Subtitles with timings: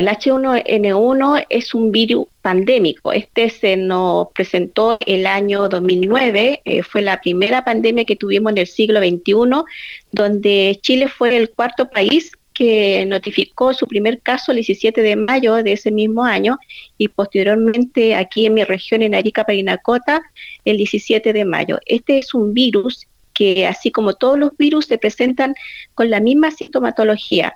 [0.00, 3.12] El H1N1 es un virus pandémico.
[3.12, 8.58] Este se nos presentó el año 2009, eh, fue la primera pandemia que tuvimos en
[8.58, 9.64] el siglo XXI,
[10.12, 15.56] donde Chile fue el cuarto país que notificó su primer caso el 17 de mayo
[15.64, 16.58] de ese mismo año
[16.96, 20.22] y posteriormente aquí en mi región, en Arica, Parinacota,
[20.64, 21.80] el 17 de mayo.
[21.86, 25.56] Este es un virus que, así como todos los virus, se presentan
[25.96, 27.52] con la misma sintomatología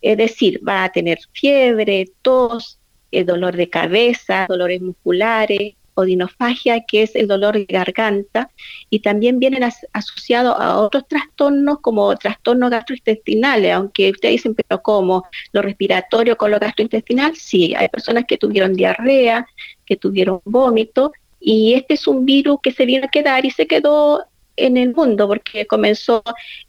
[0.00, 2.78] es decir, va a tener fiebre, tos,
[3.24, 8.50] dolor de cabeza, dolores musculares, odinofagia, que es el dolor de garganta,
[8.90, 15.24] y también vienen asociados a otros trastornos como trastornos gastrointestinales, aunque ustedes dicen, pero ¿cómo?
[15.52, 17.34] ¿Lo respiratorio con lo gastrointestinal?
[17.34, 19.46] Sí, hay personas que tuvieron diarrea,
[19.86, 23.66] que tuvieron vómito, y este es un virus que se viene a quedar y se
[23.66, 26.22] quedó en el mundo, porque comenzó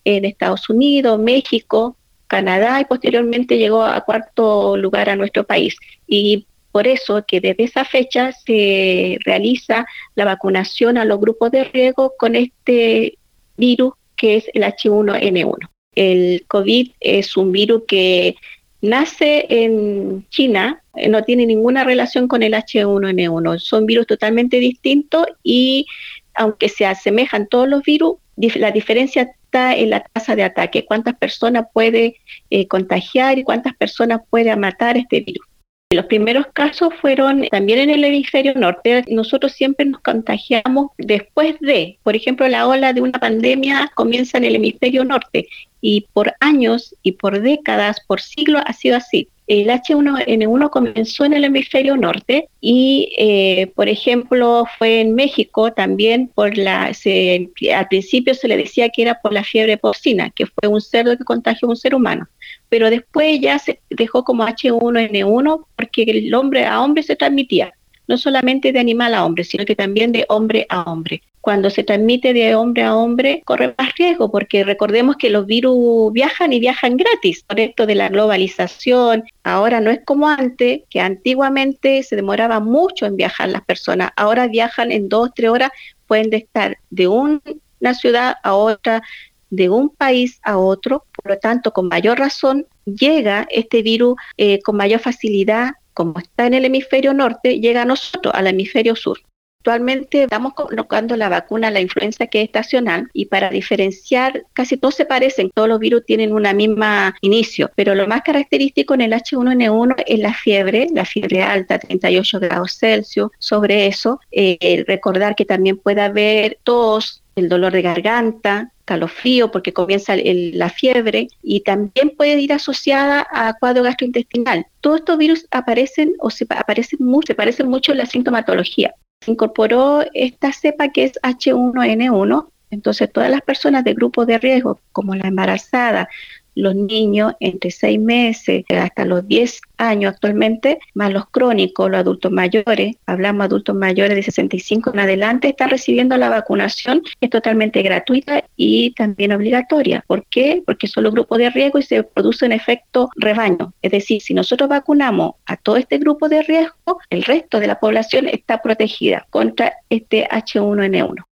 [0.05, 1.96] en Estados Unidos, México,
[2.27, 5.75] Canadá y posteriormente llegó a cuarto lugar a nuestro país.
[6.07, 11.63] Y por eso que desde esa fecha se realiza la vacunación a los grupos de
[11.63, 13.17] riesgo con este
[13.55, 15.69] virus que es el H1N1.
[15.95, 18.35] El COVID es un virus que
[18.81, 23.59] nace en China, no tiene ninguna relación con el H1N1.
[23.59, 25.85] Son virus totalmente distintos y
[26.33, 31.67] aunque se asemejan todos los virus, la diferencia en la tasa de ataque, cuántas personas
[31.73, 32.17] puede
[32.49, 35.45] eh, contagiar y cuántas personas puede matar este virus.
[35.89, 39.05] Los primeros casos fueron también en el hemisferio norte.
[39.07, 44.43] Nosotros siempre nos contagiamos después de, por ejemplo, la ola de una pandemia comienza en
[44.43, 45.47] el hemisferio norte
[45.79, 49.29] y por años y por décadas, por siglos ha sido así.
[49.47, 56.27] El H1N1 comenzó en el hemisferio norte y, eh, por ejemplo, fue en México también
[56.27, 60.67] por la, al principio se le decía que era por la fiebre porcina, que fue
[60.67, 62.27] un cerdo que contagió a un ser humano,
[62.67, 67.73] pero después ya se dejó como H1N1 porque el hombre a hombre se transmitía,
[68.07, 71.21] no solamente de animal a hombre, sino que también de hombre a hombre.
[71.41, 76.11] Cuando se transmite de hombre a hombre corre más riesgo, porque recordemos que los virus
[76.11, 77.43] viajan y viajan gratis.
[77.43, 83.05] Por esto de la globalización, ahora no es como antes, que antiguamente se demoraba mucho
[83.05, 85.71] en viajar las personas, ahora viajan en dos, tres horas,
[86.05, 89.01] pueden estar de una ciudad a otra,
[89.49, 94.59] de un país a otro, por lo tanto, con mayor razón, llega este virus eh,
[94.61, 99.17] con mayor facilidad, como está en el hemisferio norte, llega a nosotros, al hemisferio sur.
[99.61, 104.93] Actualmente estamos colocando la vacuna la influenza que es estacional y para diferenciar, casi todos
[104.93, 109.13] se parecen, todos los virus tienen una misma inicio, pero lo más característico en el
[109.13, 113.31] H1N1 es la fiebre, la fiebre alta, 38 grados Celsius.
[113.39, 119.73] Sobre eso, eh, recordar que también puede haber tos, el dolor de garganta, calofrío porque
[119.73, 124.65] comienza la fiebre y también puede ir asociada a cuadro gastrointestinal.
[124.81, 129.31] Todos estos virus aparecen o se aparecen mucho, se parecen mucho en la sintomatología se
[129.31, 135.15] incorporó esta cepa que es H1N1, entonces todas las personas de grupo de riesgo, como
[135.15, 136.09] la embarazada,
[136.57, 142.31] los niños entre 6 meses hasta los 10 años actualmente, más los crónicos, los adultos
[142.31, 148.43] mayores, hablamos adultos mayores de 65 en adelante, están recibiendo la vacunación, es totalmente gratuita
[148.55, 150.03] y también obligatoria.
[150.07, 150.63] ¿Por qué?
[150.65, 153.73] Porque son los grupos de riesgo y se produce un efecto rebaño.
[153.81, 157.79] Es decir, si nosotros vacunamos a todo este grupo de riesgo, el resto de la
[157.79, 161.23] población está protegida contra este H1N1.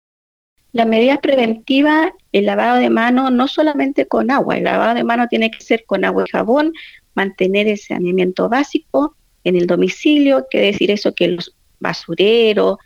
[0.74, 5.28] La medida preventiva, el lavado de manos, no solamente con agua, el lavado de manos
[5.28, 6.72] tiene que ser con agua y jabón,
[7.14, 9.14] mantener el saneamiento básico
[9.44, 12.78] en el domicilio, quiere decir eso que los basureros,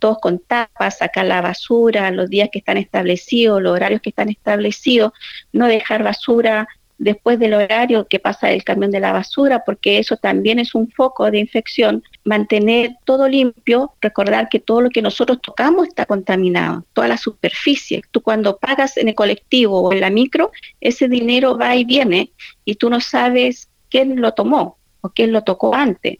[0.00, 4.28] todos con tapas, sacar la basura, los días que están establecidos, los horarios que están
[4.28, 5.12] establecidos,
[5.52, 6.66] no dejar basura
[6.98, 10.90] después del horario que pasa el camión de la basura, porque eso también es un
[10.90, 12.02] foco de infección.
[12.24, 18.02] Mantener todo limpio, recordar que todo lo que nosotros tocamos está contaminado, toda la superficie.
[18.10, 22.32] Tú cuando pagas en el colectivo o en la micro, ese dinero va y viene
[22.64, 26.18] y tú no sabes quién lo tomó o quién lo tocó antes.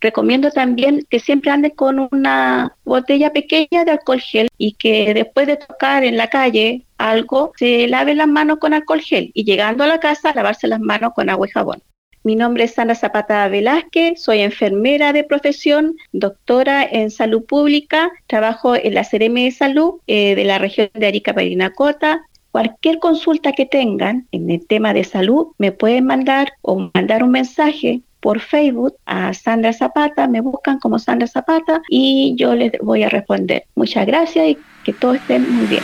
[0.00, 5.46] Recomiendo también que siempre ande con una botella pequeña de alcohol gel y que después
[5.46, 9.84] de tocar en la calle algo, se lave las manos con alcohol gel y llegando
[9.84, 11.82] a la casa lavarse las manos con agua y jabón.
[12.26, 18.74] Mi nombre es Sandra Zapata Velázquez, soy enfermera de profesión, doctora en salud pública, trabajo
[18.74, 22.22] en la CRM de Salud eh, de la región de Arica Parinacota.
[22.50, 27.30] Cualquier consulta que tengan en el tema de salud me pueden mandar o mandar un
[27.30, 33.04] mensaje por Facebook a Sandra Zapata, me buscan como Sandra Zapata y yo les voy
[33.04, 33.66] a responder.
[33.76, 35.82] Muchas gracias y que todo esté muy bien.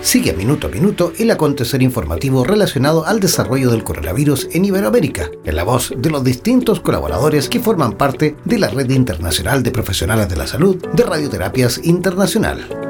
[0.00, 5.54] Sigue minuto a minuto el acontecer informativo relacionado al desarrollo del coronavirus en Iberoamérica, en
[5.54, 10.28] la voz de los distintos colaboradores que forman parte de la Red Internacional de Profesionales
[10.28, 12.89] de la Salud de Radioterapias Internacional.